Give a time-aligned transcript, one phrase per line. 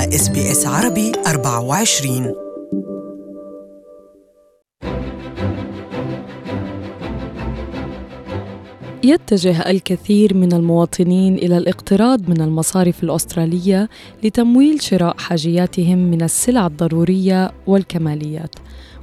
[0.00, 2.34] SBS عربي 24
[9.04, 13.88] يتجه الكثير من المواطنين إلى الاقتراض من المصارف الأسترالية
[14.24, 18.54] لتمويل شراء حاجياتهم من السلع الضرورية والكماليات.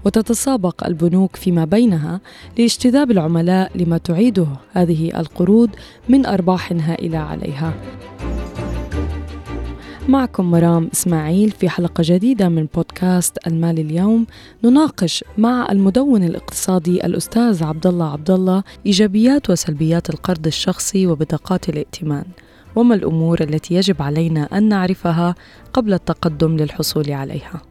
[0.05, 2.21] وتتسابق البنوك فيما بينها
[2.57, 5.70] لاجتذاب العملاء لما تعيده هذه القروض
[6.09, 7.73] من ارباح هائله عليها.
[10.09, 14.25] معكم مرام إسماعيل في حلقة جديدة من بودكاست المال اليوم.
[14.63, 22.25] نناقش مع المدون الاقتصادي الأستاذ عبد الله عبد الله إيجابيات وسلبيات القرض الشخصي وبطاقات الائتمان
[22.75, 25.35] وما الأمور التي يجب علينا أن نعرفها
[25.73, 27.61] قبل التقدم للحصول عليها.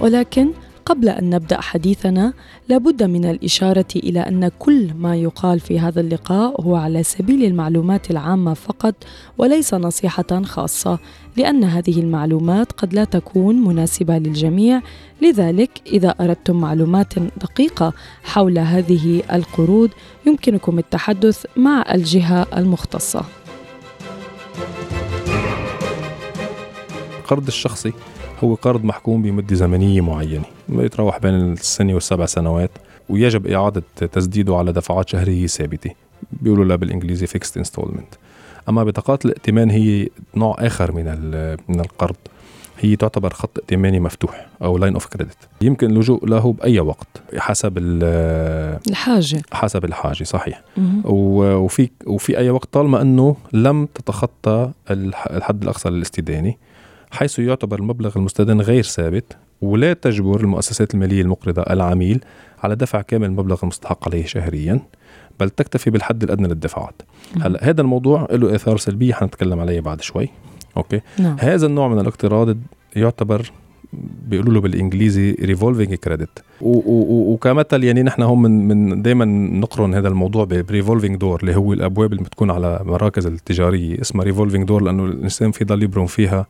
[0.00, 0.52] ولكن
[0.86, 2.32] قبل أن نبدأ حديثنا
[2.68, 8.10] لابد من الإشارة إلى أن كل ما يقال في هذا اللقاء هو على سبيل المعلومات
[8.10, 8.94] العامة فقط
[9.38, 10.98] وليس نصيحة خاصة
[11.36, 14.82] لأن هذه المعلومات قد لا تكون مناسبة للجميع.
[15.22, 17.92] لذلك إذا أردتم معلومات دقيقة
[18.24, 19.90] حول هذه القروض
[20.26, 23.24] يمكنكم التحدث مع الجهة المختصة.
[27.18, 27.92] القرض الشخصي.
[28.44, 32.70] هو قرض محكوم بمدة زمنية معينة يتراوح بين السنة والسبع سنوات
[33.08, 35.90] ويجب إعادة تسديده على دفعات شهرية ثابتة.
[36.32, 38.14] بيقولوا لها بالإنجليزي fixed installment
[38.68, 41.04] أما بطاقات الائتمان هي نوع آخر من
[41.68, 42.16] من القرض.
[42.80, 47.78] هي تعتبر خط ائتماني مفتوح أو line of credit يمكن اللجوء له بأي وقت حسب
[47.78, 49.42] الحاجة.
[49.52, 50.62] حسب الحاجة صحيح.
[51.04, 54.70] وفي وفي أي وقت طالما أنه لم تتخطى
[55.30, 56.54] الحد الأقصى للاستدانة.
[57.10, 62.24] حيث يعتبر المبلغ المستدان غير ثابت ولا تجبر المؤسسات المالية المقرضة العميل
[62.62, 64.80] على دفع كامل المبلغ المستحق عليه شهريا
[65.40, 67.02] بل تكتفي بالحد الأدنى للدفعات.
[67.40, 70.28] هلا هذا الموضوع له آثار سلبية حنتكلم عليه بعد شوي.
[70.76, 71.36] أوكي؟ نعم.
[71.40, 72.56] هذا النوع من الاقتراض
[72.96, 73.52] يعتبر
[74.28, 79.24] بيقولوا له بالإنجليزي revolving credit وكمثل يعني نحن هم من من دائما
[79.60, 84.00] نقرن هذا الموضوع ب revolving door اللي هو الأبواب اللي بتكون على مراكز التجارية.
[84.00, 86.46] اسمها revolving door لأنه الإنسان بيضل يبرم فيها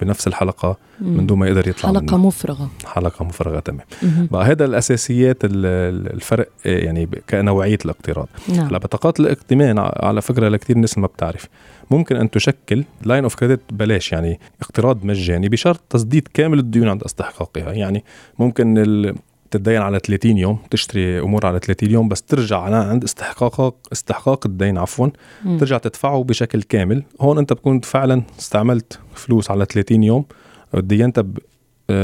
[0.00, 2.26] بنفس الحلقة من دون ما يقدر يطلع حلقة منه.
[2.26, 2.70] مفرغة.
[2.84, 3.86] حلقة مفرغة تمام.
[4.30, 8.68] بقى هذا الأساسيات الفرق يعني كنوعية الاقتراض نعم.
[8.68, 11.48] بطاقات الائتمان على فكرة لكثير ناس ما بتعرف.
[11.90, 17.02] ممكن أن تشكل line of credit بلاش يعني اقتراض مجاني بشرط تسديد كامل الديون عند
[17.02, 18.04] استحقاقها يعني
[18.38, 18.74] ممكن
[19.50, 24.46] تتدين على 30 يوم تشتري أمور على 30 يوم بس ترجع على عند استحقاقك استحقاق
[24.46, 25.08] الدين عفوا.
[25.44, 25.58] م.
[25.58, 27.02] ترجع تدفعه بشكل كامل.
[27.20, 30.24] هون أنت بكون فعلا استعملت فلوس على 30 يوم
[30.74, 31.24] دينتها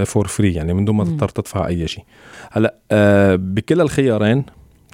[0.04, 2.04] for free يعني من دون ما تضطر تدفع أي شيء.
[2.50, 4.44] هلأ آه بكل الخيارين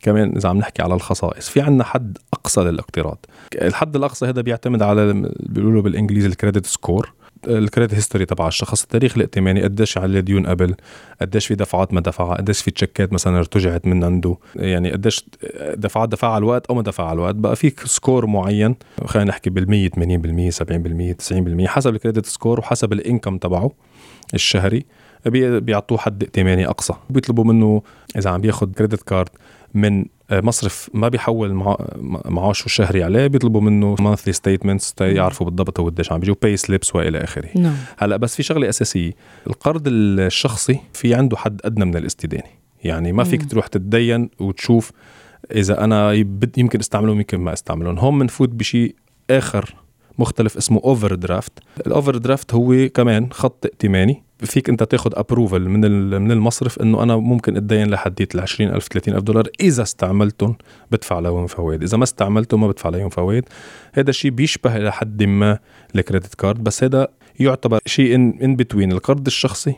[0.02, 3.26] كمان إذا عم نحكي على الخصائص في عندنا حد أقصى للاقتراض.
[3.54, 7.12] الحد الأقصى هذا بيعتمد على بيقولوا بالإنجليزي ال credit score
[7.46, 10.75] ال credit history تبع الشخص التاريخ الائتماني قديش عليه ديون قبل
[11.20, 15.25] قديش في دفعات ما دفعها قديش في تشيكات مثلا ارتجعت من عنده يعني قديش
[15.75, 19.50] دفعات دفع على الوقت أو ما دفع على الوقت بقى في score معين خلينا نحكي
[19.50, 19.91] بال
[20.52, 20.54] 80%
[21.60, 23.70] 70% 90% حسب ال credit score وحسب ال income تبعه
[24.34, 24.84] الشهري
[25.26, 26.94] بيعطوه حد ائتماني أقصى.
[27.10, 27.82] بيطلبوا منه
[28.16, 29.28] إذا عم بياخذ credit card
[29.75, 30.04] من
[30.41, 31.54] مصرف ما بيحول
[32.25, 36.94] معاشه الشهري عليه بيطلبوا منه monthly statements يعرفوا بالضبط هو قديش عم بيجوا pay slips
[36.94, 37.48] وإلى آخره.
[37.54, 37.76] نعم.
[37.98, 39.12] هلا بس في شغلة أساسية
[39.47, 42.48] القرض الشخصي في عنده حد أدنى من الاستدانة.
[42.84, 44.93] يعني ما فيك تروح تتدين وتشوف
[45.53, 46.12] إذا أنا
[46.56, 47.99] يمكن أستعملهم يمكن ما أستعملهم.
[47.99, 48.94] هون بنفوت بشيء
[49.31, 49.75] آخر
[50.19, 51.52] مختلف اسمه overdraft
[51.86, 54.22] ال overdraft هو كمان خط ائتماني.
[54.47, 55.80] فيك انت تاخذ approval من
[56.22, 60.56] من المصرف انه أنا ممكن اتدين لحديت ال 20000 30000 دولار إذا استعملتهم
[60.91, 61.82] بدفع عليهم فوائد.
[61.82, 63.44] إذا ما استعملته ما بدفع عليهم فوائد.
[63.92, 65.58] هذا الشيء بيشبه لحد ما
[65.94, 67.08] ال credit card بس هذا
[67.41, 69.75] يعتبر شيء in between القرض الشخصي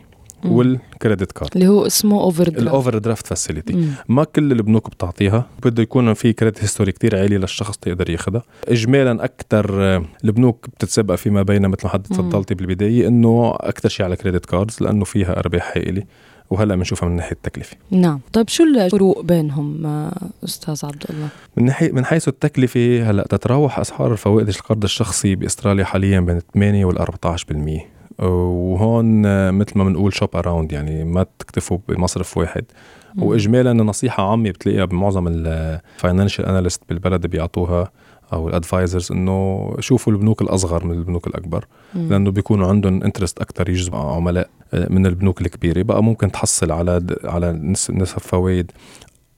[0.51, 5.45] وال credit card اللي هو اسمه overdraft ال over draft facility ما كل البنوك بتعطيها
[5.63, 11.15] بده يكون في credit history كتير عالي للشخص يقدر ياخذها اجمالا أكثر آه، البنوك بتتسابق
[11.15, 15.39] فيما بين مثل ما حضرتك تفضلتي بالبداية إنه أكثر شيء على credit cards لأنه فيها
[15.39, 16.03] أرباح هائلة
[16.49, 17.77] وهلأ بنشوفها من ناحيه التكلفة.
[17.91, 18.19] نعم.
[18.33, 20.11] طيب شو الفروق بينهم آه،
[20.43, 21.27] أستاذ عبد الله؟
[21.57, 26.85] من ناحية من حيث التكلفة هلأ تتراوح أسعار الفوائد القرض الشخصي بأستراليا حاليا بين 8
[26.85, 29.21] وال 14% وهون
[29.51, 32.65] مثل ما بنقول shop around يعني ما تكتفوا بمصرف واحد.
[33.17, 37.91] واجمالا نصيحة عامة بتلاقيها بمعظم ال financial analysts بالبلد بيعطوها
[38.33, 41.65] أو ال advisors إنه شوفوا البنوك الأصغر من البنوك الأكبر.
[41.95, 42.09] مم.
[42.09, 44.49] لأنه بيكونوا عندهم interest أكثر يجذبوا عملاء
[44.89, 45.81] من البنوك الكبيرة.
[45.81, 48.71] بقى ممكن تحصل على على نسب فوائد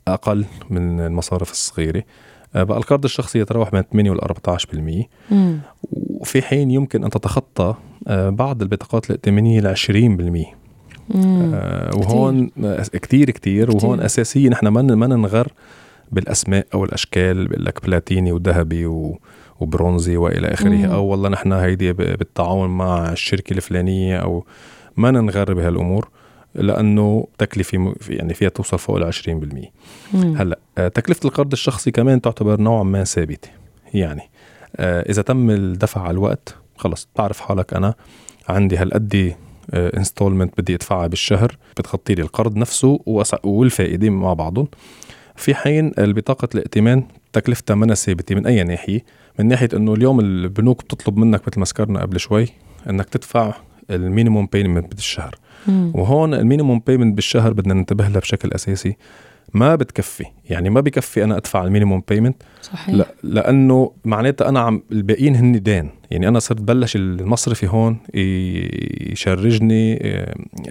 [0.08, 2.04] أقل من المصارف الصغيرة.
[2.56, 5.10] بقى القرض الشخصي يتراوح بين 8 وال 14%
[6.22, 7.76] وفي حين يمكن أن تتخطى
[8.08, 10.58] آه، بعض البطاقات الائتمانيه ل 20%
[11.16, 12.50] آه وهون
[12.94, 13.76] كتير كتير.
[13.76, 15.48] وهون اساسيا نحن ما ما ننغر
[16.12, 19.20] بالأسماء أو الأشكال بقول لك بلاتيني وذهبي و
[19.60, 20.86] وبرونزي وإلى آخره.
[20.86, 24.46] أو والله نحن هيدي بالتعاون مع الشركة الفلانية أو
[24.98, 26.10] ما ننغر بهالأمور
[26.56, 32.62] لأنه تكلفة يعني فيها توصل فوق ال 20% هلأ آه، تكلفة القرض الشخصي كمان تعتبر
[32.62, 33.50] نوعا ما ثابتة.
[33.94, 34.37] يعني آه،
[34.80, 37.94] إذا تم الدفع على الوقت خلص بتعرف حالك أنا
[38.50, 39.36] عندي هالقد
[39.74, 43.00] installment بدي أدفعها بالشهر بتغطي لي القرض نفسه
[43.44, 44.68] والفائدة مع بعضهم.
[45.36, 47.04] في حين البطاقة الائتمان
[47.34, 49.04] تكلفتها منها ثابتة من أي ناحية
[49.40, 52.48] من ناحية أنه اليوم البنوك بتطلب منك مثل ما ذكرنا قبل شوي
[52.90, 53.54] أنك تدفع
[53.90, 55.36] ال minimum payment بالشهر.
[55.68, 55.92] مم.
[55.96, 58.98] وهون ال minimum payment بالشهر بدنا ننتبه لها بشكل أساسي.
[59.54, 60.26] ما بتكفي.
[60.50, 62.96] يعني ما بكفي أنا أدفع ال minimum payment صحيح.
[62.96, 65.90] لا لأنه معناتها أنا عم الباقيين هن دين.
[66.12, 67.98] يعني أنا صرت بلش المصرفي هون
[69.12, 70.00] ي charge ني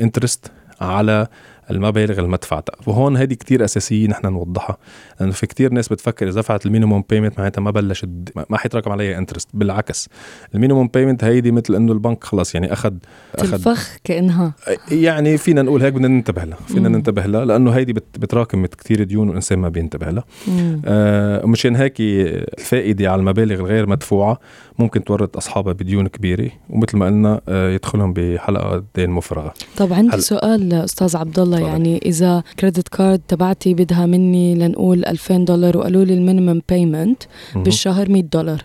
[0.00, 1.26] interest على
[1.70, 4.76] المبالغ الما مدفوعة وهون هذه كتير أساسية نحن نوضحها.
[5.20, 8.06] لأنه في كتير ناس بتفكر إذا دفعت ال minimum payment معناتها ما بلش
[8.50, 10.08] ما حيتراكم عليها interest بالعكس.
[10.54, 12.94] ال minimum payment هيدي مثل إنه البنك خلص يعني أخذ
[13.34, 14.52] أخذ الفخ كأنها.
[14.90, 16.58] يعني فينا نقول هيك بدنا ننتبه لها.
[16.66, 20.24] فينا ننتبه لها لأنه هيدي بتراكم كتير ديون والإنسان ما بينتبه لها.
[20.84, 24.40] آه مشان هيك الفائدة على المبالغ الغير مدفوعة
[24.78, 29.54] ممكن تورط أصحابها بديون كبيرة ومثل ما قلنا آه يدخلهم بحلقة دين مفرغة.
[29.76, 30.22] طب عندي هل...
[30.22, 36.04] سؤال أستاذ عبد الله يعني إذا credit card تبعتي بدها مني لنقول 2000 دولار وقالوا
[36.04, 37.22] لي ال minimum payment
[37.54, 38.62] بالشهر 100 دولار.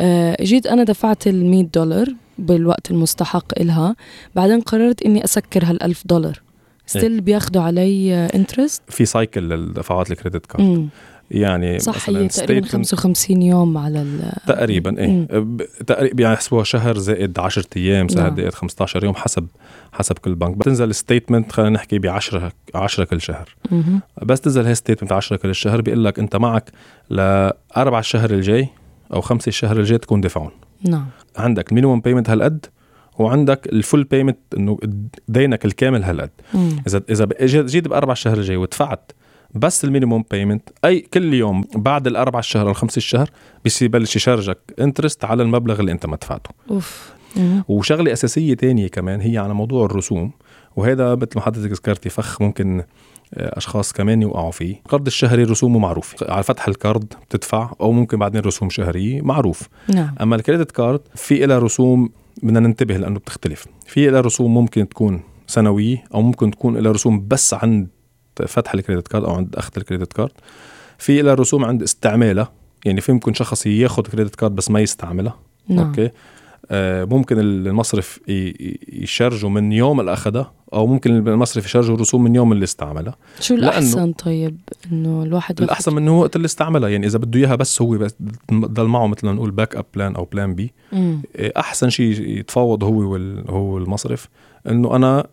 [0.00, 2.06] آه جيت أنا دفعت ال 100 دولار
[2.38, 3.96] بالوقت المستحق إلها.
[4.34, 6.42] بعدين قررت إني أسكر هال 1000 دولار
[6.86, 10.88] still بياخذوا علي interest في cycle للدفعات ال credit card
[11.32, 14.06] يعني صح تقريبا 55 يوم على
[14.46, 15.26] تقريبا إيه.
[15.86, 18.36] تقريبا بيحسبوها شهر زائد 10 أيام زائد نعم.
[18.36, 19.46] زائد 15 يوم حسب
[19.92, 23.56] حسب كل بنك بتنزل statement خلينا نحكي ب 10 10 كل شهر.
[23.70, 24.00] مم.
[24.22, 26.70] بس تنزل هي statement 10 كل شهر بيقول لك أنت معك
[27.10, 28.68] لأربع الشهر الجاي
[29.12, 30.50] أو خمسة الشهر الجاي تكون دفعون
[30.84, 31.06] نعم.
[31.36, 32.66] عندك ال minimum payment هالقد
[33.18, 34.78] وعندك ال full payment إنه
[35.28, 36.30] دينك الكامل هالقد.
[36.86, 37.28] إذا إذا
[37.66, 39.12] جيت بأربع الشهر الجاي ودفعت
[39.54, 43.30] بس ال minimum payment أي كل يوم بعد الأربع الشهر أو الخمس الشهر
[43.64, 46.50] بيصير يبلش ي charge ك interest على المبلغ اللي أنت ما دفعته.
[46.70, 47.12] أوف.
[47.68, 50.30] وشغلة أساسية تانية كمان هي على موضوع الرسوم
[50.76, 52.82] وهذا مثل ما حضرتك ذكرتي فخ ممكن
[53.34, 54.74] آه، أشخاص كمان يوقعوا فيه.
[54.76, 59.68] القرض الشهري رسومه معروفه على فتح ال card بتدفع أو ممكن بعدين رسوم شهرية معروف.
[59.88, 60.14] نعم.
[60.20, 62.10] أما ال credit card في لها رسوم
[62.42, 63.66] بدنا ننتبه لأنه بتختلف.
[63.86, 67.88] في لها رسوم ممكن تكون سنوية أو ممكن تكون لها رسوم بس عند
[68.46, 70.32] فتح ال credit card أو عند أخذ ال credit card.
[70.98, 72.52] في لها رسوم عند استعمالها
[72.84, 75.38] يعني في ممكن شخص ياخذ credit card بس ما يستعملها.
[75.68, 75.86] نعم.
[75.86, 76.10] okay؟
[76.70, 78.20] آه ممكن المصرف
[78.88, 82.34] ي charge ه من يوم اللي اخذها أو ممكن المصرف ي charge ه رسوم من
[82.34, 83.16] يوم اللي استعملها.
[83.40, 84.58] شو الأحسن طيب؟
[84.92, 88.14] إنه الواحد الأحسن منه وقت اللي استعملها يعني إذا بده إياها بس هو بس
[88.52, 90.72] ضل معه مثل ما نقول backup plan أو plan B
[91.38, 93.16] أحسن شيء يتفاوض هو
[93.48, 94.28] هو المصرف.
[94.68, 95.26] إنه أنا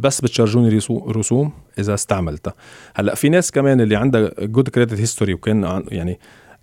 [0.00, 2.54] بس بت charge وني رسوم إذا استعملتها
[2.94, 6.18] هلأ في ناس كمان اللي عندها good credit history وكان يعني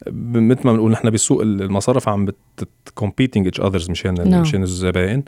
[0.07, 2.27] مثل ما بنقول نحن بسوق المصارف عم
[2.85, 4.27] ب competing each others مشان.
[4.27, 4.41] نعم.
[4.41, 5.23] مشان الزباين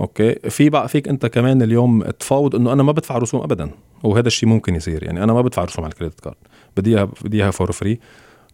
[0.00, 3.70] okay في بقى فيك أنت كمان اليوم تفاوض إنه أنا ما بدفع رسوم ابدا
[4.02, 6.36] وهذا الشيء ممكن يصير يعني أنا ما بدفع رسوم على ال credit card
[6.76, 7.98] بدي اياها بدي إياها for free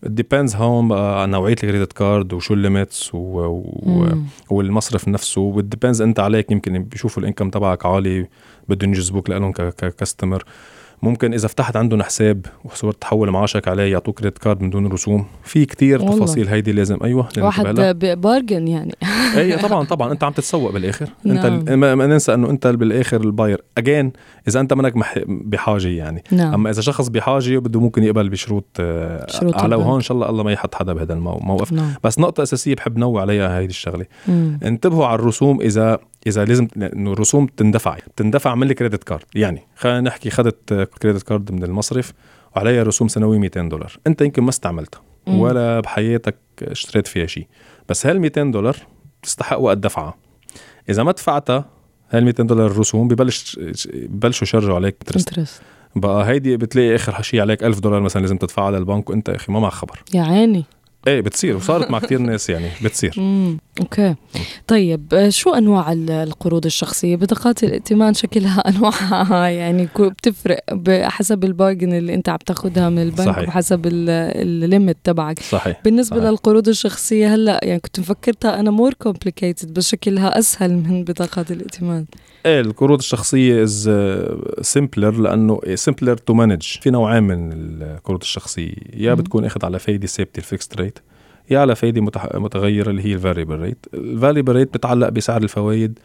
[0.06, 3.18] depends هون بقى على نوعية ال credit card وشو ال limits و...
[3.18, 4.08] و...
[4.50, 5.40] والمصرف نفسه.
[5.40, 8.26] و depends انت عليك يمكن بيشوفوا ال income تبعك عالي
[8.68, 10.44] بدهم يجذبوك لهم ك customer
[11.02, 15.26] ممكن إذا فتحت عندهم حساب وصرت تحول معاشك عليه يعطوك credit card من دون رسوم.
[15.42, 16.16] في كتير والله.
[16.16, 17.64] تفاصيل هيدي لازم أيوه واحد
[18.20, 18.94] bargain يعني.
[19.36, 20.12] اي طبعا طبعا.
[20.12, 21.08] أنت عم تتسوق بالآخر.
[21.26, 21.80] أنت نعم.
[21.98, 23.62] ما ننسى إنه أنت بالآخر ال buyer.
[23.78, 24.12] again
[24.48, 24.94] إذا أنت منك
[25.26, 26.24] بحاجة يعني.
[26.32, 26.54] نعم.
[26.54, 28.66] أما إذا شخص بحاجة بده ممكن يقبل بشروط
[29.28, 31.94] شروط على وهون إن شاء الله الله ما يحط حدا بهذا الموقف نعم.
[32.04, 34.06] بس نقطة أساسية بحب نوع عليها هيدي الشغلة.
[34.28, 34.58] مم.
[34.64, 37.96] انتبهوا على الرسوم إذا إذا لازم انه الرسوم تندفع.
[38.16, 39.24] تندفع من الكريدت كارد.
[39.34, 42.12] يعني خلينا نحكي خدت كريدت كارد من المصرف
[42.56, 43.98] وعليها رسوم سنوية 200 دولار.
[44.06, 47.46] أنت يمكن ما استعملتها ولا بحياتك اشتريت فيها شيء.
[47.88, 48.76] بس هال 200 دولار
[49.25, 50.14] تستحق وقت دفعها
[50.88, 51.64] إذا ما دفعتها
[52.11, 53.59] هال 200 دولار الرسوم ببلش
[53.95, 55.62] ببلشوا ي charge وا عليك interest
[55.97, 59.52] بقى هيدي بتلاقي آخر شيء عليك 1000 دولار مثلا لازم تدفعها للبنك وأنت يا أخي
[59.52, 60.02] ما معك خبر.
[60.14, 60.64] يا عيني.
[61.06, 63.14] إيه بتصير وصارت مع كثير ناس يعني بتصير.
[63.18, 64.14] امم okay.
[64.66, 71.92] طيب آه، شو أنواع القروض الشخصية؟ بطاقات الائتمان شكلها أنواعها يعني بتفرق بحسب ال bargain
[71.92, 73.49] اللي أنت عم تاخذها من البنك صحيح.
[73.49, 75.38] وحسب ال limit تبعك.
[75.38, 75.80] صحيح.
[75.84, 76.30] بالنسبة صحيح.
[76.30, 82.04] للقروض الشخصية هلأ يعني كنت مفكرتها أنا more complicated بس شكلها أسهل من بطاقات الائتمان.
[82.46, 83.90] إيه القروض الشخصية is
[84.61, 88.74] simpler لأنه simpler to manage في نوعين من القروض الشخصية.
[88.94, 90.99] يا بتكون أخذ على فايدة ثابته ال fixed rate
[91.50, 92.00] يا على فايدة
[92.34, 95.98] متغيرة اللي هي ال variable rate ال variable rate بتعلق بسعر الفوائد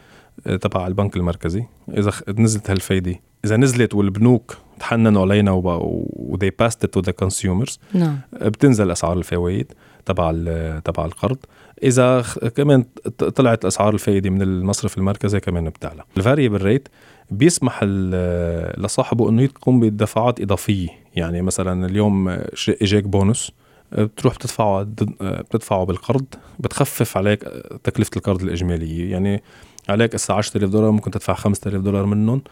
[0.46, 1.64] آه، تبع البنك المركزي.
[1.88, 7.78] إذا نزلت هالفايدة إذا نزلت والبنوك تحننوا علينا و they passed it to the consumers
[7.94, 8.18] نعم.
[8.32, 9.72] بتنزل أسعار الفوائد.
[10.06, 10.32] تبع
[10.84, 11.36] تبع القرض.
[11.82, 12.24] إذا
[12.56, 12.84] كمان
[13.34, 16.02] طلعت اسعار الفائده من المصرف المركزي كمان بتعلى.
[16.16, 16.88] ال variable rate
[17.30, 17.84] بيسمح
[18.78, 20.88] لصاحبه إنه يقوم بدفعات إضافية.
[21.16, 22.28] يعني مثلا اليوم
[22.68, 23.52] إجاك بونس
[23.92, 24.82] بتروح بتدفعه
[25.20, 26.24] بتدفعه بالقرض
[26.58, 27.44] بتخفف عليك
[27.84, 29.10] تكلفة القرض الإجمالية.
[29.12, 29.42] يعني
[29.88, 32.42] عليك هسه 10000 دولار ممكن تدفع 5000 دولار منهم.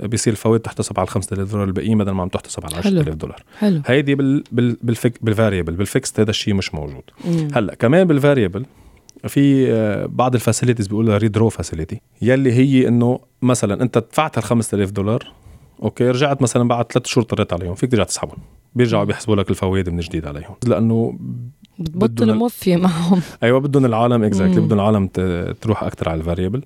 [0.00, 3.42] بيصير الفوائد تحتسب على ال 5000 دولار الباقيين بدل ما عم تحتسب على 10000 دولار.
[3.58, 3.82] حلو.
[3.86, 7.02] هيدي بال بال بال fix بال variable بال fixed هذا الشيء مش موجود.
[7.24, 7.48] مم.
[7.54, 8.66] هلأ كمان بال variable
[9.28, 14.42] في آه، بعض ال facilities بيقولوا redraw facility يلي هي إنه مثلا أنت دفعت ال
[14.42, 15.32] 5000 دولار
[15.82, 18.38] أوكي رجعت مثلا بعد ثلاث شهور اضطريت عليهم فيك ترجع تسحبهم.
[18.74, 20.54] بيرجعوا بيحسبوا لك الفوائد من جديد عليهم.
[20.66, 21.18] لأنه
[21.78, 23.20] بتبطل موفية معهم.
[23.42, 25.06] أيوه بدهم العالم exactly بدهم العالم
[25.60, 26.62] تروح أكثر على ال variable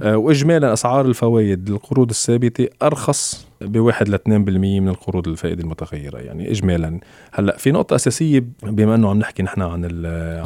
[0.00, 6.18] آه واجمالا أسعار الفوائد للقروض الثابتة أرخص بواحد ل 2% من القروض الفائدة المتغيرة.
[6.18, 7.00] يعني اجمالا
[7.32, 9.84] هلأ في نقطة أساسية بما إنه عم نحكي نحن عن, عن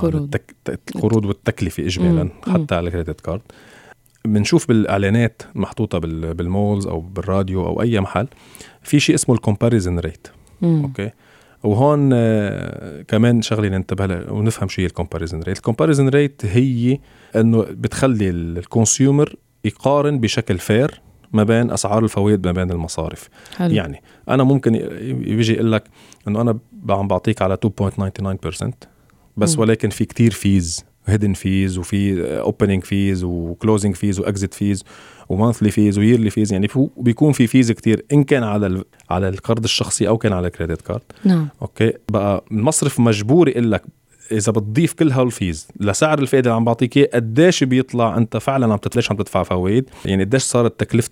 [0.05, 0.55] التك...
[0.95, 2.31] القروض والتكلفة اجمالا مم.
[2.55, 3.40] حتى على ال credit card.
[4.25, 8.27] بنشوف بالإعلانات محطوطة بال malls أو بالراديو أو أي محل
[8.83, 10.26] في شيء اسمه ال comparison rate.
[10.63, 11.11] أوكي؟
[11.65, 16.43] وهون آه كمان شغلة ننتبه لها ونفهم شو هي ال comparison rate ال comparison rate
[16.45, 16.99] هي
[17.37, 21.00] إنه بتخلي ال consumer يقارن بشكل fair
[21.33, 23.75] ما بين أسعار الفوائد ما بين المصارف حلو.
[23.75, 24.75] يعني أنا ممكن
[25.27, 25.85] يجي يقول لك
[26.29, 26.59] إنه أنا
[26.91, 28.71] عم بعطيك على 2.99%
[29.37, 29.61] بس م.
[29.61, 34.85] ولكن في كتير fees hidden fees وفي opening fees و closing fees و exit fees
[35.28, 39.28] و monthly fees و yearly fees يعني بيكون في fees كتير إن كان على على
[39.28, 41.02] القرض الشخصي أو كان على ال credit card.
[41.25, 41.49] نعم.
[41.62, 43.83] أوكي؟ بقى المصرف مجبور يقول لك
[44.33, 48.73] إذا بتضيف كل هال fees لسعر الفائدة اللي عم بعطيك إياه قديش بيطلع أنت فعلا
[48.73, 51.11] عم تتليش عم تدفع فوائد يعني قديش صارت تكلفة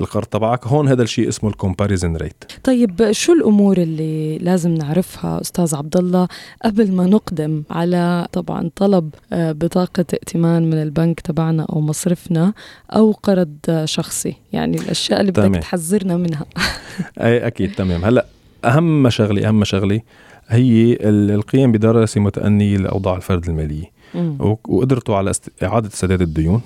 [0.00, 0.66] القرض تبعك.
[0.66, 2.44] هون هذا الشيء اسمه الكومباريزن ريت.
[2.64, 6.28] طيب شو الأمور اللي لازم نعرفها أستاذ عبد الله
[6.64, 12.52] قبل ما نقدم على طبعا طلب آه، بطاقة ائتمان من البنك تبعنا أو مصرفنا
[12.90, 16.46] أو قرض شخصي؟ يعني الأشياء اللي بدك تحذرنا منها.
[17.20, 18.04] أي أكيد تمام.
[18.04, 18.26] هلأ
[18.64, 20.00] أهم شغله أهم شغله
[20.48, 24.00] هي القيام بدراسة متأنية لأوضاع الفرد المالية.
[24.38, 26.60] وقدرته على إعادة سداد الديون.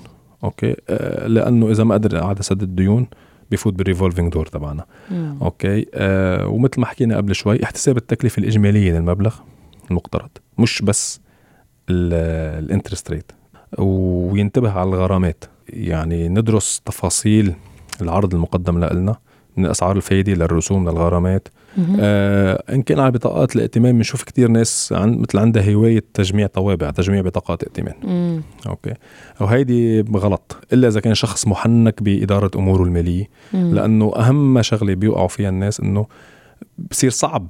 [0.44, 3.06] أوكي؟ آه لأنه إذا ما قدر اعاده سداد الديون
[3.50, 4.84] بفوت بال revolving door تبعنا.
[5.42, 9.34] أوكي؟ آه ومثل ما حكينا قبل شوي احتساب التكلفة الإجمالية للمبلغ
[9.90, 11.20] المقترض مش بس
[11.90, 13.32] ال interest rate
[13.78, 15.44] وينتبه على الغرامات.
[15.68, 17.54] يعني ندرس تفاصيل
[18.02, 19.16] العرض المقدم لنا
[19.56, 21.48] من أسعار الفايدة للرسوم للغرامات
[22.00, 26.90] آه ان كان على بطاقات الائتمان بنشوف كتير ناس عن مثل عندها هواية تجميع طوابع
[26.90, 27.94] تجميع بطاقات ائتمان.
[28.04, 28.42] مم.
[28.66, 28.94] أوكي.
[29.40, 30.56] وهيدي غلط.
[30.72, 33.28] إلا إذا كان شخص محنك بإدارة أموره المالية.
[33.52, 33.74] مم.
[33.74, 36.06] لأنه أهم شغلة بيوقعوا فيها الناس إنه
[36.90, 37.48] بصير صعب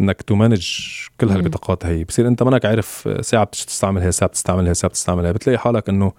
[0.00, 0.68] إنك تمانج
[1.20, 2.04] كل هالبطاقات هي.
[2.04, 5.88] بصير أنت منك عارف ساعة بتستعمل هي ساعة بتستعمل هي ساعة بتستعمل هي بتلاقي حالك
[5.88, 6.12] إنه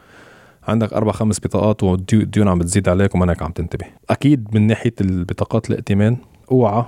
[0.67, 3.85] عندك أربع خمس بطاقات والديون عم بتزيد عليك ومنك عم تنتبه.
[4.09, 6.17] أكيد من ناحية البطاقات الائتمان
[6.51, 6.85] أوعى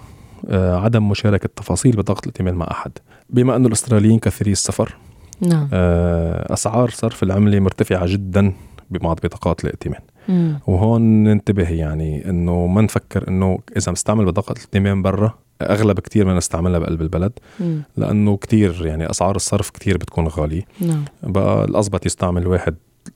[0.54, 2.92] عدم مشاركة تفاصيل بطاقه الائتمان مع أحد.
[3.30, 4.96] بما انه الأستراليين كثيري السفر
[5.42, 5.70] نعم.
[5.74, 8.54] آه أسعار صرف العملة مرتفعة جدا
[8.92, 10.60] ببعض بطاقات الائتمان مم.
[10.68, 16.34] وهون ننتبه يعني إنه ما نفكر إنه إذا مستعمل بطاقه الائتمان برا أغلب كتير ما
[16.38, 17.82] نستعملها بقلب البلد مم.
[17.98, 20.64] لأنه كتير يعني أسعار الصرف كتير بتكون غالية.
[20.82, 21.06] نعم.
[21.24, 22.76] بقى الاضبط يستعمل واحد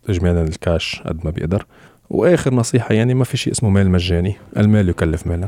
[0.09, 1.65] اجمالا الكاش قد ما بيقدر.
[2.09, 5.47] وآخر نصيحة يعني ما في شيء اسمه مال مجاني المال يكلف مالا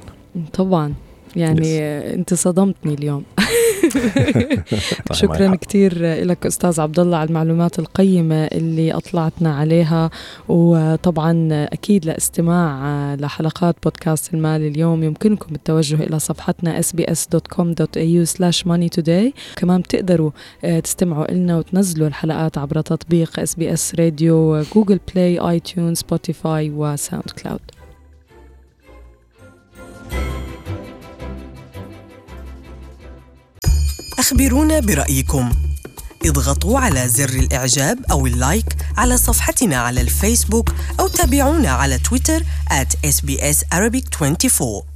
[0.54, 0.94] طبعا.
[1.36, 2.14] يعني yes.
[2.14, 3.24] انت صدمتني اليوم.
[5.12, 10.10] شكرا كثير لك أستاذ عبد الله على المعلومات القيمة اللي أطلعتنا عليها
[10.50, 20.32] وطبعا أكيد لاستماع لحلقات بودكاست المال اليوم يمكنكم التوجه إلى صفحتنا sbs.com.au/moneytoday كمان بتقدروا
[20.64, 27.73] آه، تستمعوا لنا وتنزلوا الحلقات عبر تطبيق SBS Radio Google Play iTunes Spotify و SoundCloud.
[34.20, 35.52] أخبرونا برأيكم.
[36.26, 43.10] اضغطوا على زر الإعجاب أو اللايك على صفحتنا على الفيسبوك أو تابعونا على تويتر at
[43.10, 44.93] SBS Arabic 24